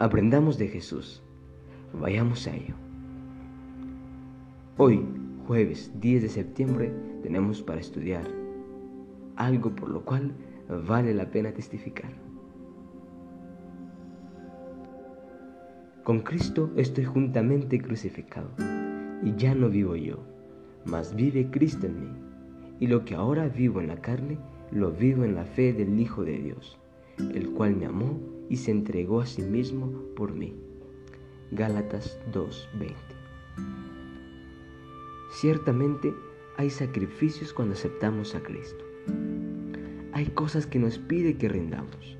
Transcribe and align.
Aprendamos 0.00 0.58
de 0.58 0.66
Jesús. 0.66 1.22
Vayamos 1.92 2.48
a 2.48 2.56
ello. 2.56 2.74
Hoy, 4.76 5.06
jueves 5.46 5.92
10 6.00 6.22
de 6.22 6.28
septiembre, 6.28 6.92
tenemos 7.22 7.62
para 7.62 7.80
estudiar 7.80 8.24
algo 9.36 9.72
por 9.72 9.88
lo 9.88 10.04
cual 10.04 10.32
vale 10.88 11.14
la 11.14 11.30
pena 11.30 11.52
testificar. 11.52 12.10
Con 16.02 16.22
Cristo 16.22 16.72
estoy 16.74 17.04
juntamente 17.04 17.80
crucificado, 17.80 18.50
y 19.22 19.32
ya 19.36 19.54
no 19.54 19.68
vivo 19.68 19.94
yo, 19.94 20.18
mas 20.84 21.14
vive 21.14 21.50
Cristo 21.52 21.86
en 21.86 22.00
mí, 22.00 22.08
y 22.80 22.88
lo 22.88 23.04
que 23.04 23.14
ahora 23.14 23.46
vivo 23.46 23.80
en 23.80 23.86
la 23.86 24.00
carne, 24.00 24.38
lo 24.72 24.90
vivo 24.90 25.22
en 25.22 25.36
la 25.36 25.44
fe 25.44 25.72
del 25.72 26.00
Hijo 26.00 26.24
de 26.24 26.36
Dios, 26.36 26.78
el 27.32 27.50
cual 27.50 27.76
me 27.76 27.86
amó 27.86 28.33
y 28.48 28.56
se 28.56 28.70
entregó 28.70 29.20
a 29.20 29.26
sí 29.26 29.42
mismo 29.42 29.90
por 30.16 30.32
mí. 30.32 30.54
Gálatas 31.50 32.18
2:20 32.32 32.94
Ciertamente 35.32 36.14
hay 36.56 36.70
sacrificios 36.70 37.52
cuando 37.52 37.74
aceptamos 37.74 38.34
a 38.34 38.42
Cristo. 38.42 38.84
Hay 40.12 40.26
cosas 40.26 40.66
que 40.66 40.78
nos 40.78 40.98
pide 40.98 41.36
que 41.36 41.48
rindamos, 41.48 42.16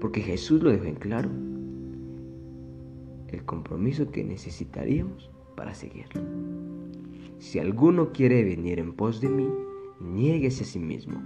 porque 0.00 0.20
Jesús 0.20 0.62
lo 0.62 0.70
dejó 0.70 0.84
en 0.84 0.94
claro 0.94 1.30
el 3.28 3.44
compromiso 3.44 4.10
que 4.10 4.24
necesitaríamos 4.24 5.30
para 5.56 5.74
seguirlo. 5.74 6.22
Si 7.38 7.58
alguno 7.58 8.12
quiere 8.12 8.44
venir 8.44 8.78
en 8.78 8.92
pos 8.92 9.20
de 9.20 9.28
mí, 9.28 9.48
niéguese 10.00 10.62
a 10.62 10.66
sí 10.66 10.78
mismo, 10.78 11.20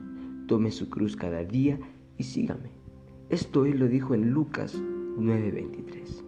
tome 0.48 0.70
su 0.70 0.88
cruz 0.88 1.16
cada 1.16 1.44
día 1.44 1.78
y 2.16 2.24
sígame. 2.24 2.81
Esto 3.32 3.64
él 3.64 3.78
lo 3.78 3.88
dijo 3.88 4.14
en 4.14 4.30
Lucas 4.30 4.78
9:23. 5.16 6.22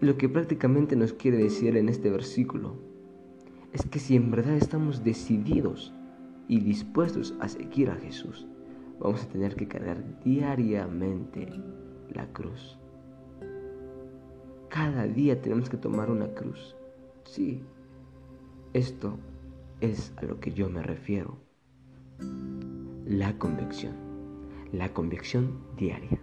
Lo 0.00 0.16
que 0.16 0.30
prácticamente 0.30 0.96
nos 0.96 1.12
quiere 1.12 1.36
decir 1.36 1.76
en 1.76 1.90
este 1.90 2.10
versículo 2.10 2.76
es 3.74 3.84
que 3.84 3.98
si 3.98 4.16
en 4.16 4.30
verdad 4.30 4.56
estamos 4.56 5.04
decididos 5.04 5.92
y 6.48 6.60
dispuestos 6.60 7.34
a 7.38 7.48
seguir 7.48 7.90
a 7.90 7.96
Jesús, 7.96 8.46
vamos 8.98 9.24
a 9.24 9.28
tener 9.28 9.56
que 9.56 9.68
cargar 9.68 10.02
diariamente 10.24 11.50
la 12.14 12.32
cruz. 12.32 12.78
Cada 14.70 15.06
día 15.06 15.42
tenemos 15.42 15.68
que 15.68 15.76
tomar 15.76 16.10
una 16.10 16.28
cruz. 16.28 16.74
Sí, 17.24 17.60
esto 18.72 19.18
es 19.82 20.14
a 20.16 20.24
lo 20.24 20.40
que 20.40 20.54
yo 20.54 20.70
me 20.70 20.82
refiero. 20.82 21.36
La 23.04 23.36
convicción. 23.38 24.05
La 24.72 24.92
convicción 24.92 25.50
diaria. 25.76 26.18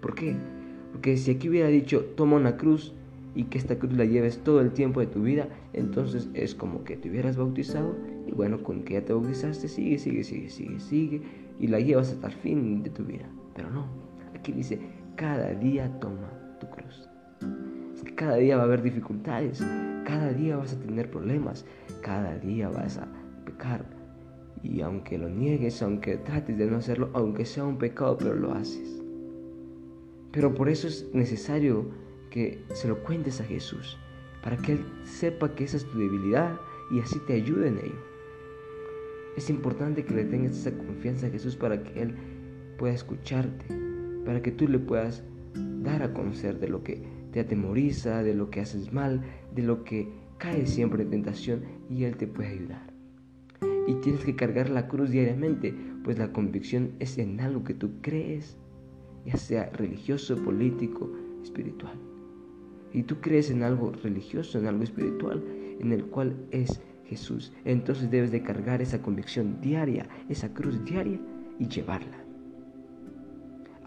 ¿Por 0.00 0.14
qué? 0.14 0.36
Porque 0.92 1.16
si 1.16 1.32
aquí 1.32 1.48
hubiera 1.48 1.68
dicho, 1.68 2.04
toma 2.16 2.36
una 2.36 2.56
cruz 2.56 2.94
y 3.34 3.44
que 3.44 3.58
esta 3.58 3.78
cruz 3.78 3.92
la 3.94 4.04
lleves 4.04 4.38
todo 4.44 4.60
el 4.60 4.72
tiempo 4.72 5.00
de 5.00 5.06
tu 5.06 5.22
vida, 5.22 5.48
entonces 5.72 6.28
es 6.34 6.54
como 6.54 6.84
que 6.84 6.96
te 6.96 7.08
hubieras 7.08 7.36
bautizado 7.36 7.96
y 8.26 8.32
bueno, 8.32 8.62
con 8.62 8.82
que 8.82 8.94
ya 8.94 9.04
te 9.04 9.12
bautizaste, 9.12 9.68
sigue, 9.68 9.98
sigue, 9.98 10.24
sigue, 10.24 10.50
sigue, 10.50 10.80
sigue 10.80 11.22
y 11.58 11.68
la 11.68 11.80
llevas 11.80 12.10
hasta 12.10 12.26
el 12.26 12.34
fin 12.34 12.82
de 12.82 12.90
tu 12.90 13.04
vida. 13.04 13.28
Pero 13.54 13.70
no, 13.70 13.86
aquí 14.34 14.52
dice, 14.52 14.78
cada 15.16 15.54
día 15.54 15.88
toma 16.00 16.30
tu 16.60 16.68
cruz 16.68 17.08
cada 18.22 18.36
día 18.36 18.56
va 18.56 18.62
a 18.62 18.66
haber 18.66 18.82
dificultades, 18.82 19.64
cada 20.04 20.32
día 20.32 20.56
vas 20.56 20.74
a 20.74 20.78
tener 20.78 21.10
problemas, 21.10 21.64
cada 22.02 22.36
día 22.38 22.68
vas 22.68 22.98
a 22.98 23.08
pecar. 23.44 23.84
Y 24.62 24.80
aunque 24.80 25.18
lo 25.18 25.28
niegues, 25.28 25.82
aunque 25.82 26.16
trates 26.16 26.56
de 26.56 26.66
no 26.66 26.76
hacerlo, 26.76 27.10
aunque 27.14 27.44
sea 27.44 27.64
un 27.64 27.78
pecado, 27.78 28.16
pero 28.18 28.34
lo 28.34 28.52
haces. 28.52 29.02
Pero 30.30 30.54
por 30.54 30.68
eso 30.68 30.88
es 30.88 31.10
necesario 31.12 31.86
que 32.30 32.64
se 32.72 32.88
lo 32.88 33.02
cuentes 33.02 33.40
a 33.40 33.44
Jesús, 33.44 33.98
para 34.42 34.56
que 34.56 34.72
Él 34.72 34.84
sepa 35.04 35.54
que 35.54 35.64
esa 35.64 35.76
es 35.76 35.84
tu 35.84 35.98
debilidad 35.98 36.58
y 36.90 37.00
así 37.00 37.18
te 37.26 37.34
ayude 37.34 37.68
en 37.68 37.78
ello. 37.78 38.12
Es 39.36 39.50
importante 39.50 40.04
que 40.04 40.14
le 40.14 40.24
tengas 40.24 40.56
esa 40.56 40.76
confianza 40.76 41.26
a 41.26 41.30
Jesús 41.30 41.56
para 41.56 41.82
que 41.82 42.02
Él 42.02 42.14
pueda 42.78 42.94
escucharte, 42.94 43.66
para 44.24 44.42
que 44.42 44.52
tú 44.52 44.68
le 44.68 44.78
puedas 44.78 45.24
dar 45.82 46.02
a 46.02 46.12
conocer 46.12 46.58
de 46.58 46.68
lo 46.68 46.82
que 46.82 47.02
te 47.32 47.40
atemoriza, 47.40 48.22
de 48.22 48.34
lo 48.34 48.50
que 48.50 48.60
haces 48.60 48.92
mal, 48.92 49.22
de 49.54 49.62
lo 49.62 49.84
que 49.84 50.08
caes 50.38 50.70
siempre 50.70 51.02
en 51.02 51.10
tentación 51.10 51.62
y 51.90 52.04
Él 52.04 52.16
te 52.16 52.26
puede 52.26 52.50
ayudar. 52.50 52.91
Y 53.86 53.94
tienes 53.96 54.24
que 54.24 54.36
cargar 54.36 54.70
la 54.70 54.88
cruz 54.88 55.10
diariamente, 55.10 55.74
pues 56.04 56.18
la 56.18 56.32
convicción 56.32 56.92
es 56.98 57.18
en 57.18 57.40
algo 57.40 57.64
que 57.64 57.74
tú 57.74 57.90
crees, 58.00 58.56
ya 59.24 59.36
sea 59.36 59.70
religioso, 59.70 60.36
político, 60.36 61.10
espiritual. 61.42 61.98
Y 62.92 63.04
tú 63.04 63.20
crees 63.20 63.50
en 63.50 63.62
algo 63.62 63.92
religioso, 63.92 64.58
en 64.58 64.66
algo 64.66 64.82
espiritual, 64.82 65.42
en 65.80 65.92
el 65.92 66.04
cual 66.04 66.36
es 66.50 66.80
Jesús. 67.06 67.52
Entonces 67.64 68.10
debes 68.10 68.30
de 68.30 68.42
cargar 68.42 68.82
esa 68.82 69.02
convicción 69.02 69.60
diaria, 69.60 70.08
esa 70.28 70.52
cruz 70.52 70.84
diaria 70.84 71.20
y 71.58 71.68
llevarla. 71.68 72.18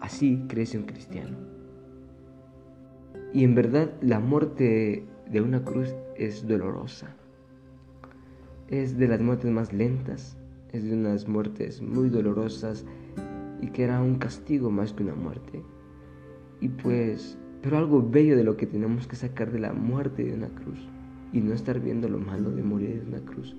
Así 0.00 0.44
crece 0.48 0.78
un 0.78 0.84
cristiano. 0.84 1.36
Y 3.32 3.44
en 3.44 3.54
verdad 3.54 3.92
la 4.00 4.20
muerte 4.20 5.04
de 5.30 5.40
una 5.40 5.64
cruz 5.64 5.94
es 6.16 6.46
dolorosa. 6.46 7.14
Es 8.68 8.98
de 8.98 9.08
las 9.08 9.20
muertes 9.20 9.50
más 9.50 9.72
lentas, 9.72 10.36
es 10.72 10.84
de 10.84 10.94
unas 10.94 11.28
muertes 11.28 11.80
muy 11.80 12.08
dolorosas 12.08 12.84
y 13.60 13.68
que 13.68 13.84
era 13.84 14.00
un 14.02 14.16
castigo 14.16 14.70
más 14.70 14.92
que 14.92 15.02
una 15.02 15.14
muerte. 15.14 15.62
Y 16.60 16.68
pues, 16.68 17.38
pero 17.62 17.78
algo 17.78 18.08
bello 18.08 18.36
de 18.36 18.44
lo 18.44 18.56
que 18.56 18.66
tenemos 18.66 19.06
que 19.06 19.16
sacar 19.16 19.52
de 19.52 19.60
la 19.60 19.72
muerte 19.72 20.24
de 20.24 20.34
una 20.34 20.48
cruz 20.48 20.88
y 21.32 21.40
no 21.40 21.52
estar 21.52 21.80
viendo 21.80 22.08
lo 22.08 22.18
malo 22.18 22.50
de 22.50 22.62
morir 22.62 23.02
de 23.02 23.08
una 23.08 23.24
cruz 23.24 23.56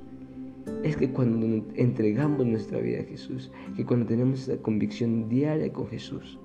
es 0.83 0.97
que 0.97 1.11
cuando 1.11 1.65
entregamos 1.75 2.45
nuestra 2.45 2.79
vida 2.79 3.01
a 3.01 3.05
Jesús, 3.05 3.51
que 3.75 3.85
cuando 3.85 4.05
tenemos 4.05 4.47
esa 4.47 4.61
convicción 4.61 5.29
diaria 5.29 5.71
con 5.71 5.87
Jesús, 5.87 6.39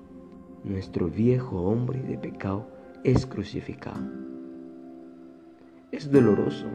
nuestro 0.63 1.09
viejo 1.09 1.61
hombre 1.61 2.01
de 2.03 2.17
pecado 2.17 2.67
es 3.03 3.25
crucificado. 3.25 4.09
Es 5.91 6.09
doloroso. 6.11 6.67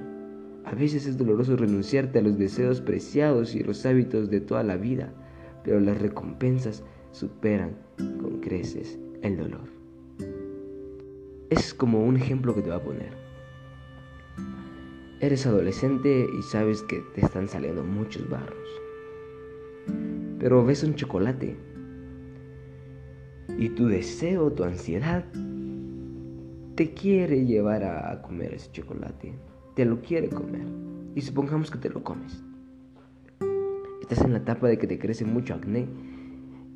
A 0.65 0.75
veces 0.75 1.07
es 1.07 1.17
doloroso 1.17 1.57
renunciarte 1.57 2.19
a 2.19 2.23
los 2.23 2.39
deseos 2.39 2.81
preciados 2.81 3.55
y 3.55 3.63
los 3.63 3.87
hábitos 3.87 4.31
de 4.31 4.41
toda 4.41 4.63
la 4.63 4.77
vida, 4.77 5.13
pero 5.65 5.81
las 5.81 6.01
recompensas 6.01 6.85
superan 7.13 7.77
con 7.97 8.41
creces 8.41 8.99
el 9.23 9.37
dolor. 9.37 9.69
Es 11.51 11.73
como 11.73 12.05
un 12.05 12.17
ejemplo 12.17 12.55
que 12.55 12.63
te 12.63 12.69
voy 12.69 12.79
a 12.79 12.85
poner. 12.85 13.13
Eres 15.21 15.47
adolescente 15.47 16.27
y 16.39 16.43
sabes 16.43 16.83
que 16.83 17.03
te 17.15 17.23
están 17.23 17.49
saliendo 17.49 17.83
muchos 17.83 18.29
barros. 18.29 18.69
Pero 20.39 20.65
ves 20.65 20.85
un 20.85 20.95
chocolate 20.95 21.57
y 23.57 23.71
tu 23.71 23.89
deseo, 23.89 24.53
tu 24.53 24.63
ansiedad 24.65 25.25
te 26.77 26.95
quiere 26.95 27.45
llevar 27.45 27.83
a 27.83 28.23
comer 28.23 28.55
ese 28.55 28.71
chocolate, 28.71 29.35
te 29.79 29.85
lo 29.85 30.01
quiere 30.03 30.29
comer 30.29 30.67
y 31.15 31.21
supongamos 31.21 31.71
que 31.71 31.79
te 31.79 31.89
lo 31.89 32.03
comes. 32.03 32.43
Estás 34.01 34.23
en 34.23 34.33
la 34.33 34.39
etapa 34.39 34.67
de 34.67 34.77
que 34.77 34.89
te 34.89 34.99
crece 34.99 35.25
mucho 35.25 35.55
acné 35.55 35.87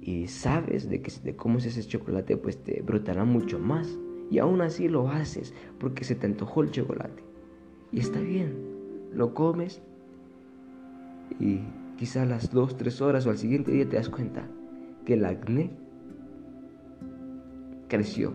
y 0.00 0.28
sabes 0.28 0.88
de 0.88 1.02
que 1.02 1.10
si 1.10 1.18
te 1.18 1.34
comes 1.34 1.66
ese 1.66 1.82
chocolate 1.82 2.36
pues 2.36 2.62
te 2.62 2.80
brotará 2.80 3.24
mucho 3.24 3.58
más 3.58 3.98
y 4.30 4.38
aún 4.38 4.60
así 4.60 4.86
lo 4.86 5.08
haces 5.08 5.52
porque 5.80 6.04
se 6.04 6.14
te 6.14 6.26
antojó 6.26 6.62
el 6.62 6.70
chocolate. 6.70 7.24
Y 7.90 7.98
está 7.98 8.20
bien, 8.20 8.54
lo 9.12 9.34
comes 9.34 9.82
y 11.40 11.58
quizá 11.98 12.22
a 12.22 12.26
las 12.26 12.52
2, 12.52 12.76
3 12.76 13.00
horas 13.00 13.26
o 13.26 13.30
al 13.30 13.38
siguiente 13.38 13.72
día 13.72 13.88
te 13.88 13.96
das 13.96 14.10
cuenta 14.10 14.46
que 15.04 15.14
el 15.14 15.24
acné 15.24 15.72
creció 17.88 18.32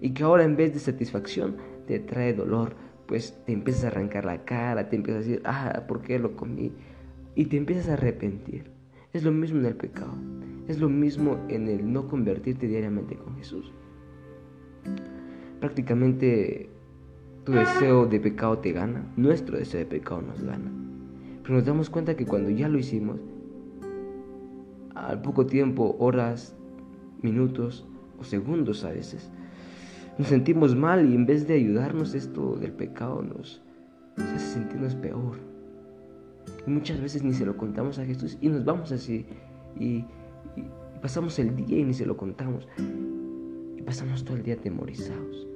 y 0.00 0.10
que 0.10 0.22
ahora 0.22 0.44
en 0.44 0.54
vez 0.54 0.72
de 0.72 0.78
satisfacción 0.78 1.56
te 1.88 1.98
trae 1.98 2.32
dolor, 2.32 2.76
pues 3.06 3.38
te 3.44 3.52
empiezas 3.52 3.84
a 3.84 3.88
arrancar 3.88 4.24
la 4.24 4.44
cara, 4.44 4.88
te 4.88 4.96
empiezas 4.96 5.24
a 5.24 5.28
decir, 5.28 5.42
ah, 5.44 5.84
¿por 5.86 6.02
qué 6.02 6.18
lo 6.18 6.36
comí? 6.36 6.72
Y 7.34 7.46
te 7.46 7.56
empiezas 7.56 7.88
a 7.88 7.92
arrepentir. 7.94 8.70
Es 9.12 9.22
lo 9.22 9.32
mismo 9.32 9.60
en 9.60 9.66
el 9.66 9.76
pecado, 9.76 10.14
es 10.66 10.80
lo 10.80 10.88
mismo 10.88 11.38
en 11.48 11.68
el 11.68 11.92
no 11.92 12.08
convertirte 12.08 12.66
diariamente 12.66 13.16
con 13.16 13.36
Jesús. 13.36 13.72
Prácticamente 15.60 16.68
tu 17.44 17.52
deseo 17.52 18.06
de 18.06 18.20
pecado 18.20 18.58
te 18.58 18.72
gana, 18.72 19.12
nuestro 19.16 19.58
deseo 19.58 19.80
de 19.80 19.86
pecado 19.86 20.22
nos 20.22 20.42
gana. 20.42 20.72
Pero 21.42 21.54
nos 21.54 21.64
damos 21.64 21.90
cuenta 21.90 22.16
que 22.16 22.26
cuando 22.26 22.50
ya 22.50 22.68
lo 22.68 22.78
hicimos, 22.78 23.20
al 24.94 25.20
poco 25.20 25.46
tiempo, 25.46 25.96
horas, 25.98 26.56
minutos 27.22 27.86
o 28.18 28.24
segundos 28.24 28.84
a 28.84 28.90
veces, 28.90 29.30
nos 30.18 30.28
sentimos 30.28 30.76
mal 30.76 31.10
y 31.10 31.14
en 31.14 31.26
vez 31.26 31.46
de 31.46 31.54
ayudarnos 31.54 32.14
esto 32.14 32.56
del 32.56 32.72
pecado 32.72 33.22
nos, 33.22 33.62
hace 34.16 34.38
sentirnos 34.38 34.94
peor. 34.94 35.38
Y 36.66 36.70
muchas 36.70 37.00
veces 37.00 37.22
ni 37.22 37.32
se 37.32 37.44
lo 37.44 37.56
contamos 37.56 37.98
a 37.98 38.04
Jesús 38.04 38.38
y 38.40 38.48
nos 38.48 38.64
vamos 38.64 38.92
así 38.92 39.26
y, 39.78 40.04
pasamos 41.02 41.38
el 41.38 41.54
día 41.54 41.78
y 41.78 41.84
ni 41.84 41.94
se 41.94 42.06
lo 42.06 42.16
contamos. 42.16 42.68
pasamos 43.84 44.24
todo 44.24 44.36
el 44.36 44.42
día 44.42 44.54
atemorizados. 44.54 45.46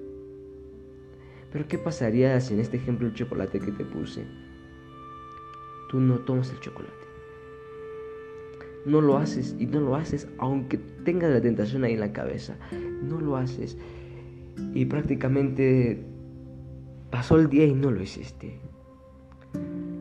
Pero 1.52 1.66
¿qué 1.66 1.78
pasaría 1.78 2.38
si 2.40 2.54
en 2.54 2.60
este 2.60 2.76
ejemplo 2.76 3.06
el 3.06 3.14
chocolate 3.14 3.58
que 3.58 3.72
te 3.72 3.84
puse, 3.84 4.26
tú 5.88 6.00
no 6.00 6.18
tomas 6.18 6.50
el 6.50 6.60
chocolate? 6.60 6.92
No 8.84 9.00
lo 9.00 9.16
haces 9.16 9.56
y 9.58 9.66
no 9.66 9.80
lo 9.80 9.96
haces 9.96 10.28
aunque 10.38 10.78
tengas 11.04 11.30
la 11.30 11.40
tentación 11.40 11.84
ahí 11.84 11.94
en 11.94 12.00
la 12.00 12.12
cabeza. 12.12 12.56
No 13.02 13.20
lo 13.20 13.36
haces. 13.36 13.78
Y 14.74 14.86
prácticamente 14.86 16.04
pasó 17.10 17.36
el 17.36 17.48
día 17.48 17.66
y 17.66 17.74
no 17.74 17.90
lo 17.90 18.02
hiciste. 18.02 18.58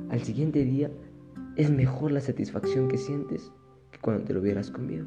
Al 0.09 0.21
siguiente 0.21 0.63
día 0.63 0.91
es 1.55 1.71
mejor 1.71 2.11
la 2.11 2.21
satisfacción 2.21 2.87
que 2.87 2.97
sientes 2.97 3.51
que 3.91 3.99
cuando 3.99 4.23
te 4.23 4.33
lo 4.33 4.41
hubieras 4.41 4.71
comido. 4.71 5.05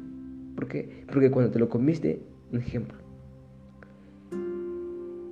¿Por 0.55 0.67
qué? 0.67 1.05
Porque 1.11 1.31
cuando 1.31 1.51
te 1.51 1.59
lo 1.59 1.69
comiste, 1.69 2.21
un 2.51 2.59
ejemplo, 2.59 2.97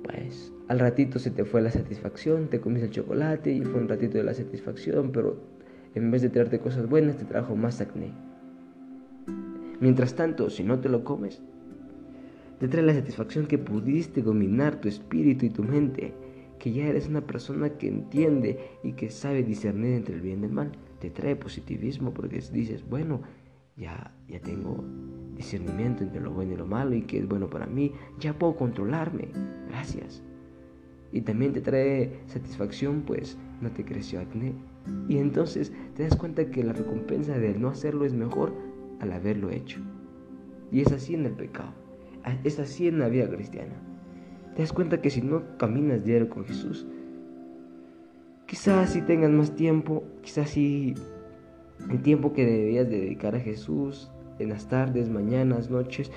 pues 0.02 0.52
al 0.68 0.78
ratito 0.78 1.18
se 1.18 1.30
te 1.30 1.44
fue 1.44 1.60
la 1.60 1.70
satisfacción, 1.70 2.48
te 2.48 2.60
comiste 2.60 2.86
el 2.86 2.92
chocolate 2.92 3.52
y 3.52 3.62
fue 3.62 3.80
un 3.80 3.88
ratito 3.88 4.18
de 4.18 4.24
la 4.24 4.34
satisfacción, 4.34 5.12
pero 5.12 5.36
en 5.94 6.10
vez 6.10 6.22
de 6.22 6.30
traerte 6.30 6.60
cosas 6.60 6.88
buenas 6.88 7.16
te 7.16 7.24
trajo 7.24 7.56
más 7.56 7.80
acné. 7.80 8.12
Mientras 9.80 10.14
tanto, 10.14 10.50
si 10.50 10.62
no 10.62 10.78
te 10.80 10.88
lo 10.88 11.04
comes, 11.04 11.42
te 12.60 12.68
trae 12.68 12.84
la 12.84 12.92
satisfacción 12.92 13.46
que 13.46 13.56
pudiste 13.56 14.20
dominar 14.20 14.82
tu 14.82 14.88
espíritu 14.88 15.46
y 15.46 15.50
tu 15.50 15.64
mente, 15.64 16.12
que 16.58 16.70
ya 16.70 16.88
eres 16.88 17.08
una 17.08 17.22
persona 17.22 17.70
que 17.70 17.88
entiende 17.88 18.58
y 18.82 18.92
que 18.92 19.08
sabe 19.08 19.42
discernir 19.42 19.94
entre 19.94 20.16
el 20.16 20.20
bien 20.20 20.42
y 20.42 20.44
el 20.44 20.52
mal. 20.52 20.72
Te 20.98 21.08
trae 21.08 21.36
positivismo 21.36 22.12
porque 22.12 22.42
dices, 22.52 22.86
bueno, 22.86 23.22
ya, 23.78 24.14
ya 24.28 24.40
tengo 24.40 24.84
discernimiento 25.34 26.04
entre 26.04 26.20
lo 26.20 26.32
bueno 26.32 26.52
y 26.52 26.56
lo 26.56 26.66
malo 26.66 26.94
y 26.94 27.00
que 27.00 27.20
es 27.20 27.26
bueno 27.26 27.48
para 27.48 27.64
mí, 27.64 27.92
ya 28.18 28.38
puedo 28.38 28.56
controlarme. 28.56 29.28
Gracias. 29.70 30.22
Y 31.12 31.22
también 31.22 31.54
te 31.54 31.62
trae 31.62 32.20
satisfacción, 32.26 33.04
pues 33.06 33.38
no 33.62 33.70
te 33.70 33.86
creció 33.86 34.20
acné. 34.20 34.52
Y 35.08 35.16
entonces 35.16 35.72
te 35.96 36.02
das 36.02 36.14
cuenta 36.14 36.50
que 36.50 36.62
la 36.62 36.74
recompensa 36.74 37.38
de 37.38 37.54
no 37.54 37.68
hacerlo 37.68 38.04
es 38.04 38.12
mejor 38.12 38.52
al 39.00 39.12
haberlo 39.12 39.48
hecho. 39.48 39.80
Y 40.70 40.82
es 40.82 40.92
así 40.92 41.14
en 41.14 41.24
el 41.24 41.32
pecado. 41.32 41.79
Es 42.44 42.58
así 42.58 42.88
en 42.88 42.98
la 42.98 43.08
vida 43.08 43.28
cristiana. 43.28 43.74
Te 44.54 44.62
das 44.62 44.72
cuenta 44.72 45.00
que 45.00 45.10
si 45.10 45.22
no 45.22 45.42
caminas 45.56 46.04
diario 46.04 46.28
con 46.28 46.44
Jesús, 46.44 46.86
quizás 48.46 48.92
si 48.92 49.02
tengas 49.02 49.30
más 49.30 49.54
tiempo, 49.54 50.04
quizás 50.22 50.50
si 50.50 50.94
el 51.88 52.02
tiempo 52.02 52.32
que 52.32 52.44
debías 52.44 52.88
dedicar 52.88 53.34
a 53.34 53.40
Jesús 53.40 54.10
en 54.38 54.50
las 54.50 54.68
tardes, 54.68 55.08
mañanas, 55.08 55.70
noches, 55.70 56.10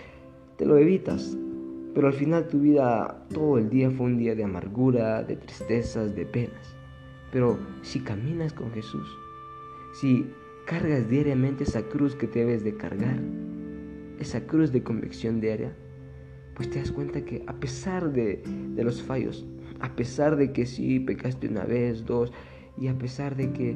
te 0.58 0.66
lo 0.66 0.78
evitas. 0.78 1.38
Pero 1.94 2.08
al 2.08 2.14
final 2.14 2.48
tu 2.48 2.60
vida, 2.60 3.24
todo 3.32 3.58
el 3.58 3.70
día 3.70 3.92
fue 3.92 4.08
un 4.08 4.18
día 4.18 4.34
de 4.34 4.44
amargura, 4.44 5.24
de 5.24 5.36
tristezas, 5.36 6.16
de 6.16 6.26
penas. 6.26 6.76
Pero 7.32 7.60
si 7.82 8.00
caminas 8.00 8.52
con 8.54 8.72
Jesús, 8.72 9.08
si 9.94 10.26
cargas 10.66 11.08
diariamente 11.08 11.64
esa 11.64 11.84
cruz 11.84 12.16
que 12.16 12.28
debes 12.28 12.64
de 12.64 12.76
cargar, 12.76 13.20
esa 14.20 14.46
cruz 14.48 14.72
de 14.72 14.82
convicción 14.82 15.40
diaria, 15.40 15.76
pues 16.56 16.70
te 16.70 16.80
das 16.80 16.92
cuenta 16.92 17.26
que 17.26 17.44
a 17.48 17.54
pesar 17.54 18.12
de, 18.12 18.44
de 18.76 18.84
los 18.84 19.02
fallos, 19.02 19.46
a 19.80 19.96
pesar 19.96 20.36
de 20.36 20.52
que 20.52 20.66
sí 20.66 21.00
pecaste 21.00 21.48
una 21.48 21.66
vez, 21.66 22.06
dos, 22.06 22.32
y 22.78 22.88
a 22.88 22.98
pesar 22.98 23.36
de 23.36 23.52
que 23.52 23.76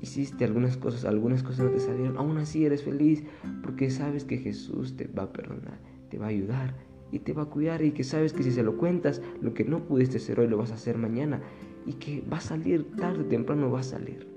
hiciste 0.00 0.44
algunas 0.44 0.76
cosas, 0.76 1.04
algunas 1.04 1.42
cosas 1.42 1.66
no 1.66 1.70
te 1.72 1.80
salieron, 1.80 2.16
aún 2.16 2.38
así 2.38 2.64
eres 2.64 2.82
feliz 2.82 3.22
porque 3.62 3.90
sabes 3.90 4.24
que 4.24 4.38
Jesús 4.38 4.96
te 4.96 5.06
va 5.06 5.24
a 5.24 5.32
perdonar, 5.32 5.78
te 6.08 6.18
va 6.18 6.26
a 6.26 6.30
ayudar 6.30 6.74
y 7.12 7.18
te 7.20 7.32
va 7.32 7.42
a 7.42 7.46
cuidar 7.46 7.82
y 7.82 7.92
que 7.92 8.04
sabes 8.04 8.32
que 8.32 8.42
si 8.42 8.50
se 8.50 8.62
lo 8.62 8.76
cuentas, 8.76 9.20
lo 9.40 9.54
que 9.54 9.64
no 9.64 9.84
pudiste 9.84 10.16
hacer 10.16 10.40
hoy 10.40 10.48
lo 10.48 10.56
vas 10.56 10.70
a 10.70 10.74
hacer 10.74 10.96
mañana 10.96 11.40
y 11.86 11.94
que 11.94 12.22
va 12.32 12.38
a 12.38 12.40
salir 12.40 12.90
tarde 12.96 13.22
o 13.22 13.26
temprano 13.26 13.70
va 13.70 13.80
a 13.80 13.84
salir. 13.84 14.28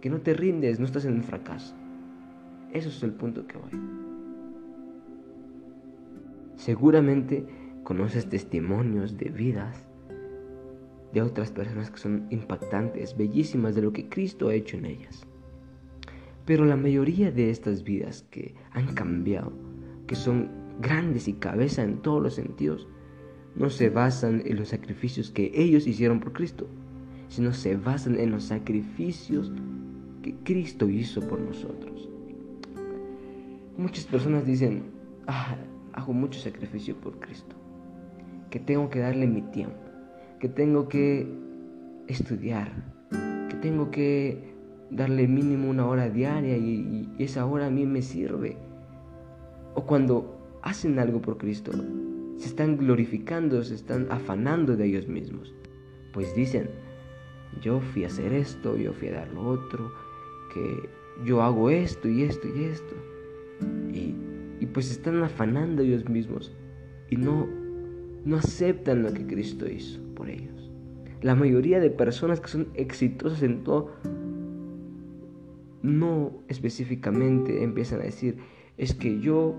Que 0.00 0.10
no 0.10 0.20
te 0.20 0.34
rindes, 0.34 0.78
no 0.78 0.86
estás 0.86 1.04
en 1.04 1.14
un 1.14 1.22
fracaso. 1.22 1.74
Eso 2.72 2.88
es 2.88 3.02
el 3.02 3.12
punto 3.12 3.46
que 3.46 3.58
voy. 3.58 4.11
Seguramente 6.56 7.46
conoces 7.84 8.28
testimonios 8.28 9.16
de 9.16 9.30
vidas 9.30 9.88
de 11.12 11.20
otras 11.20 11.50
personas 11.50 11.90
que 11.90 11.98
son 11.98 12.26
impactantes, 12.30 13.16
bellísimas 13.16 13.74
de 13.74 13.82
lo 13.82 13.92
que 13.92 14.08
Cristo 14.08 14.48
ha 14.48 14.54
hecho 14.54 14.76
en 14.76 14.86
ellas. 14.86 15.26
Pero 16.46 16.64
la 16.64 16.76
mayoría 16.76 17.30
de 17.30 17.50
estas 17.50 17.84
vidas 17.84 18.24
que 18.30 18.54
han 18.72 18.94
cambiado, 18.94 19.52
que 20.06 20.14
son 20.14 20.50
grandes 20.80 21.28
y 21.28 21.34
cabeza 21.34 21.82
en 21.82 21.98
todos 21.98 22.22
los 22.22 22.34
sentidos, 22.34 22.88
no 23.54 23.68
se 23.68 23.90
basan 23.90 24.42
en 24.46 24.56
los 24.56 24.68
sacrificios 24.68 25.30
que 25.30 25.52
ellos 25.54 25.86
hicieron 25.86 26.20
por 26.20 26.32
Cristo, 26.32 26.66
sino 27.28 27.52
se 27.52 27.76
basan 27.76 28.18
en 28.18 28.30
los 28.30 28.44
sacrificios 28.44 29.52
que 30.22 30.34
Cristo 30.44 30.88
hizo 30.88 31.20
por 31.20 31.40
nosotros. 31.40 32.08
Muchas 33.76 34.04
personas 34.04 34.46
dicen, 34.46 34.84
ah, 35.26 35.56
hago 35.92 36.12
mucho 36.12 36.40
sacrificio 36.40 36.96
por 36.96 37.18
Cristo, 37.18 37.56
que 38.50 38.58
tengo 38.58 38.90
que 38.90 39.00
darle 39.00 39.26
mi 39.26 39.42
tiempo 39.42 39.92
que 40.42 40.48
tengo 40.48 40.88
que 40.88 41.32
estudiar, 42.08 42.72
que 43.48 43.54
tengo 43.62 43.92
que 43.92 44.56
darle 44.90 45.28
mínimo 45.28 45.70
una 45.70 45.86
hora 45.86 46.10
diaria 46.10 46.56
y, 46.56 47.08
esa 47.20 47.46
hora 47.46 47.66
a 47.66 47.70
mí 47.70 47.86
me 47.86 48.02
sirve. 48.02 48.56
O 49.76 49.86
cuando 49.86 50.58
hacen 50.62 50.98
algo 50.98 51.22
por 51.22 51.38
Cristo, 51.38 51.70
se 52.38 52.48
están 52.48 52.76
glorificando, 52.76 53.62
se 53.62 53.76
están 53.76 54.08
afanando 54.10 54.76
de 54.76 54.86
ellos 54.86 55.06
mismos. 55.06 55.54
Pues 56.12 56.34
dicen, 56.34 56.68
yo 57.60 57.78
fui 57.78 58.02
a 58.02 58.08
hacer 58.08 58.32
esto, 58.32 58.76
yo 58.76 58.92
fui 58.94 59.10
a 59.10 59.12
dar 59.12 59.28
lo 59.32 59.46
otro, 59.46 59.92
que 60.52 60.88
yo 61.24 61.40
hago 61.40 61.70
esto 61.70 62.08
y 62.08 62.24
esto 62.24 62.48
y 62.48 62.64
esto. 62.64 62.94
Y, 63.92 64.16
y 64.62 64.66
pues 64.66 64.92
están 64.92 65.20
afanando 65.24 65.82
ellos 65.82 66.08
mismos 66.08 66.52
y 67.10 67.16
no, 67.16 67.48
no 68.24 68.36
aceptan 68.36 69.02
lo 69.02 69.12
que 69.12 69.26
Cristo 69.26 69.68
hizo 69.68 70.00
por 70.14 70.30
ellos. 70.30 70.70
La 71.20 71.34
mayoría 71.34 71.80
de 71.80 71.90
personas 71.90 72.38
que 72.38 72.46
son 72.46 72.68
exitosas 72.74 73.42
en 73.42 73.64
todo, 73.64 73.90
no 75.82 76.30
específicamente 76.46 77.64
empiezan 77.64 78.02
a 78.02 78.04
decir, 78.04 78.36
es 78.78 78.94
que 78.94 79.18
yo 79.18 79.56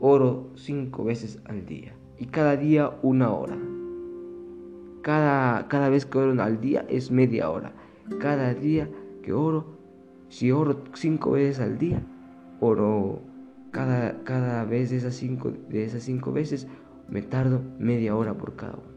oro 0.00 0.50
cinco 0.54 1.04
veces 1.04 1.40
al 1.46 1.64
día 1.64 1.94
y 2.18 2.26
cada 2.26 2.58
día 2.58 2.90
una 3.00 3.32
hora. 3.32 3.56
Cada, 5.00 5.66
cada 5.68 5.88
vez 5.88 6.04
que 6.04 6.18
oro 6.18 6.42
al 6.42 6.60
día 6.60 6.84
es 6.90 7.10
media 7.10 7.48
hora. 7.48 7.72
Cada 8.18 8.52
día 8.52 8.86
que 9.22 9.32
oro, 9.32 9.78
si 10.28 10.52
oro 10.52 10.84
cinco 10.92 11.30
veces 11.30 11.58
al 11.58 11.78
día, 11.78 12.02
oro 12.60 13.29
cada, 13.70 14.22
cada 14.24 14.64
vez 14.64 14.90
de 14.90 14.96
esas, 14.96 15.14
cinco, 15.14 15.52
de 15.68 15.84
esas 15.84 16.02
cinco 16.02 16.32
veces, 16.32 16.66
me 17.08 17.22
tardo 17.22 17.62
media 17.78 18.16
hora 18.16 18.34
por 18.34 18.56
cada 18.56 18.74
uno. 18.74 18.90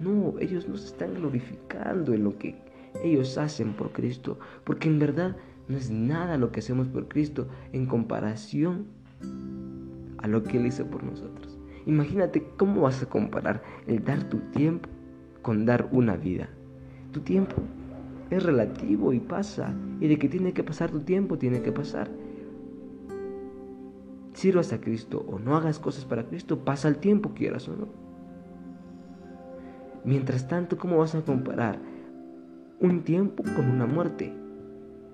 No, 0.00 0.38
ellos 0.38 0.68
no 0.68 0.76
se 0.76 0.86
están 0.86 1.14
glorificando 1.14 2.12
en 2.12 2.24
lo 2.24 2.36
que 2.38 2.56
ellos 3.02 3.38
hacen 3.38 3.72
por 3.74 3.92
Cristo, 3.92 4.38
porque 4.64 4.88
en 4.88 4.98
verdad 4.98 5.36
no 5.68 5.76
es 5.76 5.90
nada 5.90 6.36
lo 6.36 6.50
que 6.52 6.60
hacemos 6.60 6.88
por 6.88 7.08
Cristo 7.08 7.46
en 7.72 7.86
comparación 7.86 8.86
a 10.18 10.28
lo 10.28 10.42
que 10.42 10.58
Él 10.58 10.66
hizo 10.66 10.86
por 10.86 11.02
nosotros. 11.04 11.58
Imagínate 11.86 12.44
cómo 12.56 12.82
vas 12.82 13.02
a 13.02 13.06
comparar 13.06 13.62
el 13.86 14.04
dar 14.04 14.28
tu 14.28 14.38
tiempo 14.50 14.88
con 15.42 15.66
dar 15.66 15.88
una 15.92 16.16
vida. 16.16 16.48
Tu 17.12 17.20
tiempo 17.20 17.56
es 18.30 18.42
relativo 18.42 19.12
y 19.12 19.20
pasa, 19.20 19.74
y 20.00 20.08
de 20.08 20.18
que 20.18 20.28
tiene 20.28 20.52
que 20.52 20.62
pasar 20.62 20.90
tu 20.90 21.00
tiempo, 21.00 21.38
tiene 21.38 21.60
que 21.62 21.72
pasar. 21.72 22.08
Sirvas 24.32 24.72
a 24.72 24.80
Cristo 24.80 25.24
o 25.28 25.38
no 25.38 25.56
hagas 25.56 25.78
cosas 25.78 26.04
para 26.04 26.24
Cristo, 26.24 26.64
pasa 26.64 26.88
el 26.88 26.98
tiempo, 26.98 27.32
quieras 27.34 27.68
o 27.68 27.76
no. 27.76 27.88
Mientras 30.04 30.48
tanto, 30.48 30.78
¿cómo 30.78 30.98
vas 30.98 31.14
a 31.14 31.22
comparar 31.22 31.78
un 32.80 33.02
tiempo 33.02 33.42
con 33.42 33.70
una 33.70 33.86
muerte? 33.86 34.32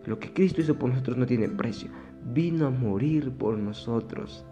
Lo 0.07 0.19
que 0.19 0.33
Cristo 0.33 0.61
hizo 0.61 0.79
por 0.79 0.89
nosotros 0.89 1.17
no 1.19 1.27
tiene 1.27 1.49
precio. 1.49 1.91
Vino 2.33 2.67
a 2.67 2.71
morir 2.71 3.31
por 3.33 3.59
nosotros. 3.59 4.47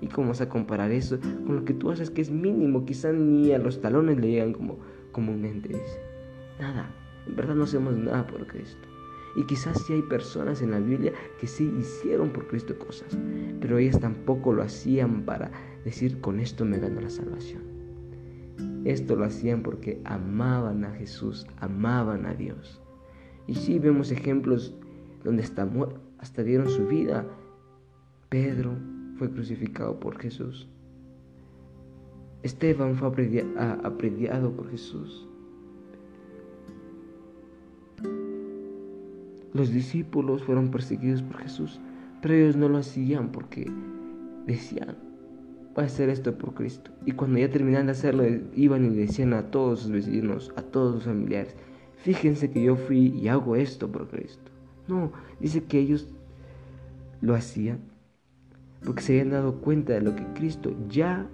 ¿Y 0.00 0.06
cómo 0.06 0.28
vas 0.28 0.40
a 0.40 0.48
comparar 0.48 0.90
eso 0.92 1.18
con 1.46 1.56
lo 1.56 1.64
que 1.64 1.74
tú 1.74 1.90
haces 1.90 2.10
que 2.10 2.22
es 2.22 2.30
mínimo? 2.30 2.86
Quizá 2.86 3.12
ni 3.12 3.52
a 3.52 3.58
los 3.58 3.82
talones 3.82 4.18
le 4.18 4.30
llegan 4.30 4.54
como 4.54 4.78
comúnmente 5.12 5.68
dice. 5.68 6.00
Nada, 6.58 6.90
en 7.26 7.36
verdad 7.36 7.54
no 7.54 7.64
hacemos 7.64 7.94
nada 7.94 8.26
por 8.26 8.46
Cristo. 8.46 8.88
Y 9.36 9.44
quizás 9.44 9.82
sí 9.82 9.92
hay 9.92 10.02
personas 10.02 10.62
en 10.62 10.72
la 10.72 10.80
Biblia 10.80 11.12
que 11.38 11.46
sí 11.46 11.72
hicieron 11.78 12.30
por 12.30 12.46
Cristo 12.48 12.78
cosas, 12.78 13.16
pero 13.60 13.78
ellas 13.78 14.00
tampoco 14.00 14.52
lo 14.52 14.62
hacían 14.62 15.24
para 15.24 15.50
decir 15.84 16.20
con 16.20 16.40
esto 16.40 16.64
me 16.64 16.78
gano 16.78 17.00
la 17.00 17.10
salvación. 17.10 17.62
Esto 18.84 19.14
lo 19.14 19.24
hacían 19.24 19.62
porque 19.62 20.00
amaban 20.04 20.84
a 20.84 20.92
Jesús, 20.92 21.46
amaban 21.58 22.26
a 22.26 22.34
Dios. 22.34 22.80
Y 23.46 23.54
sí 23.54 23.78
vemos 23.78 24.10
ejemplos 24.10 24.74
donde 25.22 25.42
hasta, 25.42 25.68
hasta 26.18 26.42
dieron 26.42 26.68
su 26.68 26.86
vida. 26.86 27.26
Pedro 28.28 28.76
fue 29.16 29.30
crucificado 29.30 30.00
por 30.00 30.18
Jesús. 30.18 30.68
Esteban 32.42 32.96
fue 32.96 33.08
aprediado 33.08 34.52
por 34.52 34.70
Jesús. 34.70 35.29
Los 39.52 39.72
discípulos 39.72 40.42
fueron 40.42 40.70
perseguidos 40.70 41.22
por 41.22 41.38
Jesús, 41.38 41.80
pero 42.22 42.34
ellos 42.34 42.56
no 42.56 42.68
lo 42.68 42.78
hacían 42.78 43.32
porque 43.32 43.70
decían, 44.46 44.96
voy 45.74 45.84
a 45.84 45.86
hacer 45.86 46.08
esto 46.08 46.36
por 46.36 46.54
Cristo. 46.54 46.90
Y 47.04 47.12
cuando 47.12 47.38
ya 47.38 47.50
terminaban 47.50 47.86
de 47.86 47.92
hacerlo, 47.92 48.24
iban 48.54 48.84
y 48.84 48.94
decían 48.94 49.32
a 49.32 49.50
todos 49.50 49.80
sus 49.80 49.90
vecinos, 49.90 50.52
a 50.56 50.62
todos 50.62 50.96
sus 50.96 51.04
familiares, 51.04 51.56
fíjense 51.96 52.50
que 52.50 52.62
yo 52.62 52.76
fui 52.76 53.08
y 53.08 53.28
hago 53.28 53.56
esto 53.56 53.90
por 53.90 54.08
Cristo. 54.08 54.50
No, 54.88 55.12
dice 55.40 55.64
que 55.64 55.78
ellos 55.78 56.08
lo 57.20 57.34
hacían 57.34 57.80
porque 58.84 59.02
se 59.02 59.12
habían 59.12 59.30
dado 59.30 59.56
cuenta 59.60 59.92
de 59.92 60.00
lo 60.00 60.16
que 60.16 60.24
Cristo 60.34 60.74
ya 60.88 61.28